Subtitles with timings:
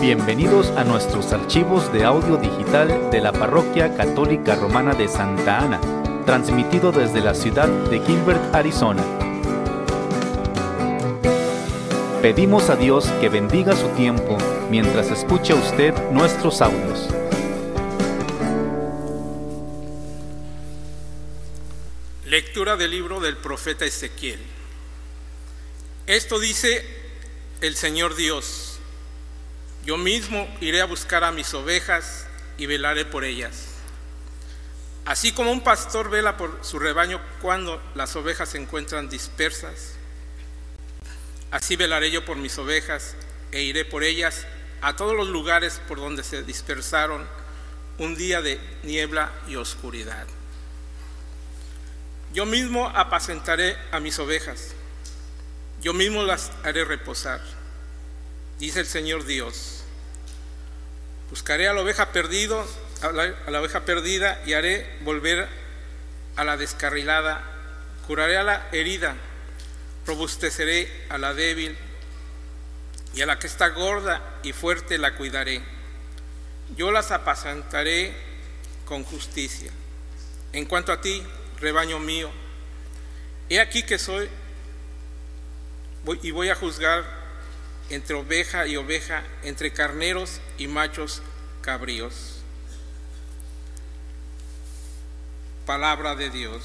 [0.00, 5.78] Bienvenidos a nuestros archivos de audio digital de la Parroquia Católica Romana de Santa Ana,
[6.24, 9.04] transmitido desde la ciudad de Gilbert, Arizona.
[12.22, 14.38] Pedimos a Dios que bendiga su tiempo
[14.70, 17.06] mientras escucha usted nuestros audios.
[22.24, 24.40] Lectura del libro del profeta Ezequiel.
[26.06, 26.86] Esto dice
[27.60, 28.69] el Señor Dios
[29.84, 32.26] yo mismo iré a buscar a mis ovejas
[32.58, 33.66] y velaré por ellas.
[35.06, 39.94] Así como un pastor vela por su rebaño cuando las ovejas se encuentran dispersas,
[41.50, 43.16] así velaré yo por mis ovejas
[43.50, 44.46] e iré por ellas
[44.82, 47.26] a todos los lugares por donde se dispersaron
[47.98, 50.26] un día de niebla y oscuridad.
[52.32, 54.74] Yo mismo apacentaré a mis ovejas,
[55.80, 57.40] yo mismo las haré reposar
[58.60, 59.82] dice el Señor Dios.
[61.30, 62.64] Buscaré a la oveja perdido,
[63.00, 65.48] a la, oveja perdida y haré volver
[66.36, 67.42] a la descarrilada,
[68.06, 69.16] curaré a la herida,
[70.06, 71.76] robusteceré a la débil
[73.14, 75.62] y a la que está gorda y fuerte la cuidaré.
[76.76, 78.14] Yo las apacentaré
[78.84, 79.72] con justicia.
[80.52, 81.22] En cuanto a ti,
[81.60, 82.30] rebaño mío,
[83.48, 84.28] he aquí que soy
[86.22, 87.19] y voy a juzgar
[87.90, 91.22] entre oveja y oveja, entre carneros y machos
[91.60, 92.36] cabríos.
[95.66, 96.62] Palabra de Dios.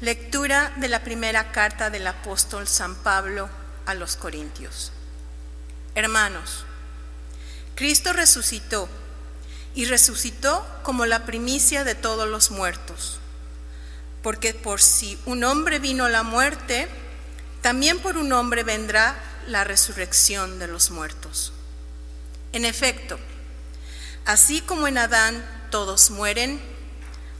[0.00, 3.48] Lectura de la primera carta del apóstol San Pablo
[3.86, 4.92] a los Corintios.
[5.94, 6.64] Hermanos,
[7.76, 8.88] Cristo resucitó
[9.74, 13.20] y resucitó como la primicia de todos los muertos
[14.26, 16.88] porque por si un hombre vino la muerte,
[17.62, 19.16] también por un hombre vendrá
[19.46, 21.52] la resurrección de los muertos.
[22.52, 23.20] En efecto,
[24.24, 26.60] así como en Adán todos mueren,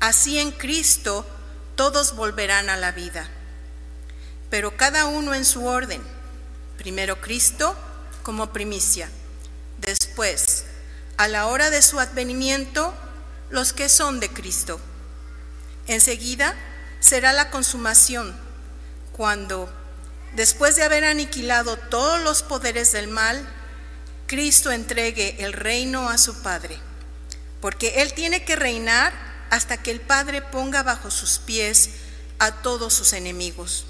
[0.00, 1.26] así en Cristo
[1.76, 3.28] todos volverán a la vida,
[4.48, 6.00] pero cada uno en su orden.
[6.78, 7.76] Primero Cristo
[8.22, 9.10] como primicia,
[9.82, 10.64] después,
[11.18, 12.94] a la hora de su advenimiento,
[13.50, 14.80] los que son de Cristo.
[15.86, 16.54] Enseguida,
[17.00, 18.36] será la consumación,
[19.12, 19.68] cuando,
[20.34, 23.46] después de haber aniquilado todos los poderes del mal,
[24.26, 26.78] Cristo entregue el reino a su Padre,
[27.60, 29.12] porque Él tiene que reinar
[29.50, 31.90] hasta que el Padre ponga bajo sus pies
[32.38, 33.86] a todos sus enemigos.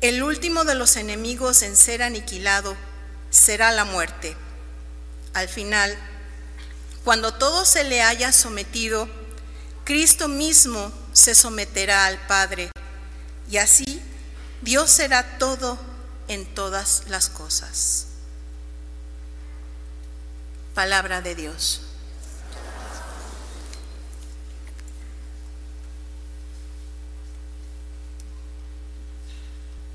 [0.00, 2.76] El último de los enemigos en ser aniquilado
[3.30, 4.36] será la muerte.
[5.34, 5.96] Al final,
[7.04, 9.08] cuando todo se le haya sometido,
[9.84, 12.70] Cristo mismo se someterá al Padre
[13.50, 14.00] y así
[14.62, 15.78] Dios será todo
[16.28, 18.06] en todas las cosas.
[20.74, 21.82] Palabra de Dios.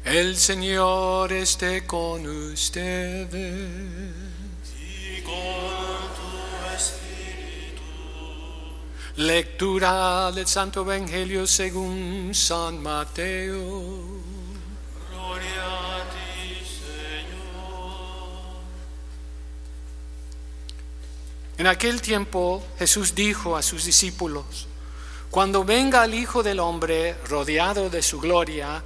[0.03, 3.84] El Señor esté con ustedes.
[9.17, 14.19] Lectura del Santo Evangelio según San Mateo.
[15.09, 17.95] Gloria a ti, Señor.
[21.57, 24.67] En aquel tiempo Jesús dijo a sus discípulos,
[25.31, 28.83] cuando venga el Hijo del Hombre rodeado de su gloria,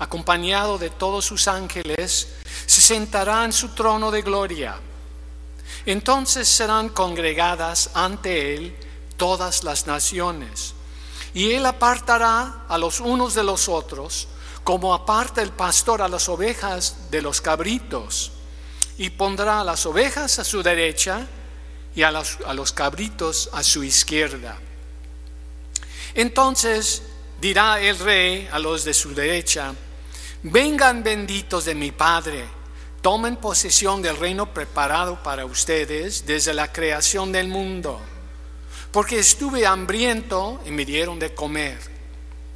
[0.00, 2.26] acompañado de todos sus ángeles,
[2.66, 4.74] se sentará en su trono de gloria.
[5.86, 8.87] Entonces serán congregadas ante él
[9.18, 10.72] todas las naciones.
[11.34, 14.28] Y él apartará a los unos de los otros,
[14.64, 18.32] como aparta el pastor a las ovejas de los cabritos,
[18.96, 21.26] y pondrá a las ovejas a su derecha
[21.94, 24.58] y a los, a los cabritos a su izquierda.
[26.14, 27.02] Entonces
[27.40, 29.74] dirá el rey a los de su derecha,
[30.42, 32.44] vengan benditos de mi Padre,
[33.02, 38.00] tomen posesión del reino preparado para ustedes desde la creación del mundo
[38.92, 41.78] porque estuve hambriento y me dieron de comer,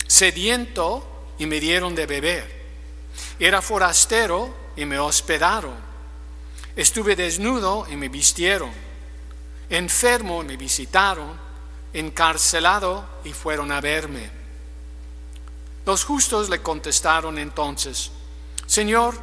[0.06, 1.06] sediento
[1.38, 2.62] y me dieron de beber,
[3.38, 5.76] era forastero y me hospedaron,
[6.74, 8.70] estuve desnudo y me vistieron,
[9.68, 11.38] enfermo y me visitaron,
[11.92, 14.30] encarcelado y fueron a verme.
[15.84, 18.10] Los justos le contestaron entonces,
[18.66, 19.14] Señor,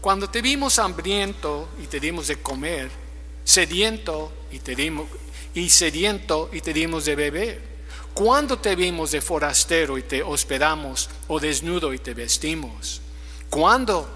[0.00, 2.90] cuando te vimos hambriento y te dimos de comer,
[3.44, 5.06] sediento y te dimos
[5.54, 7.74] y sediento y te dimos de beber?
[8.14, 13.00] ¿Cuándo te vimos de forastero y te hospedamos o desnudo y te vestimos?
[13.50, 14.08] ¿Cuándo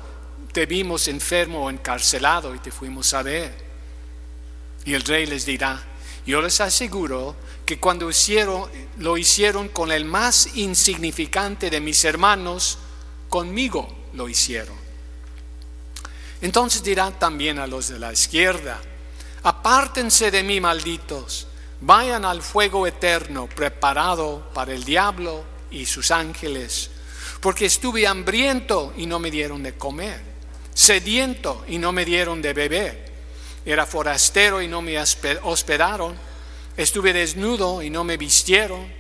[0.53, 3.53] te vimos enfermo o encarcelado y te fuimos a ver?
[4.85, 5.83] Y el rey les dirá,
[6.27, 7.35] yo les aseguro
[7.67, 12.79] que cuando hicieron, lo hicieron con el más insignificante de mis hermanos,
[13.29, 14.77] conmigo lo hicieron.
[16.41, 18.81] Entonces dirán también a los de la izquierda,
[19.49, 21.47] apártense de mí, malditos,
[21.81, 26.91] vayan al fuego eterno preparado para el diablo y sus ángeles,
[27.41, 30.21] porque estuve hambriento y no me dieron de comer,
[30.75, 33.13] sediento y no me dieron de beber,
[33.65, 36.15] era forastero y no me hospedaron,
[36.77, 38.93] estuve desnudo y no me vistieron,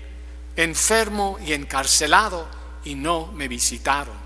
[0.56, 2.48] enfermo y encarcelado
[2.84, 4.16] y no me visitaron.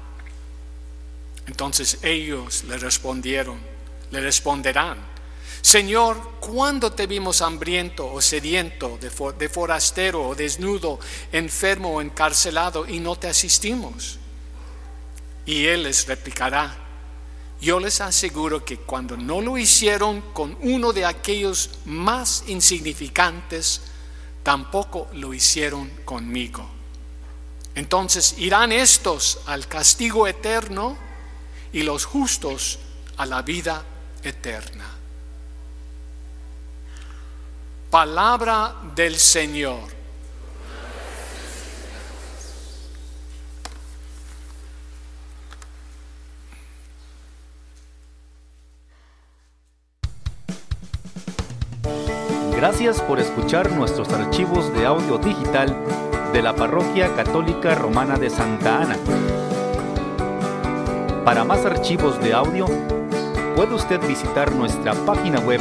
[1.48, 3.58] Entonces ellos le respondieron,
[4.12, 5.11] le responderán,
[5.60, 10.98] Señor, ¿cuándo te vimos hambriento o sediento, de, de, forastero o desnudo,
[11.30, 14.18] enfermo o encarcelado y no te asistimos?
[15.46, 16.76] Y él les replicará,
[17.60, 23.82] yo les aseguro que cuando no lo hicieron con uno de aquellos más insignificantes,
[24.42, 26.68] tampoco lo hicieron conmigo.
[27.76, 30.96] Entonces irán estos al castigo eterno
[31.72, 32.80] y los justos
[33.16, 33.84] a la vida
[34.24, 35.01] eterna.
[37.92, 39.80] Palabra del Señor.
[52.56, 55.76] Gracias por escuchar nuestros archivos de audio digital
[56.32, 58.96] de la Parroquia Católica Romana de Santa Ana.
[61.26, 62.64] Para más archivos de audio,
[63.54, 65.60] puede usted visitar nuestra página web